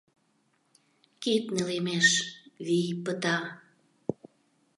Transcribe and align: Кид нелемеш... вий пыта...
Кид 1.21 1.43
нелемеш... 1.55 2.07
вий 2.65 2.89
пыта... 3.03 3.37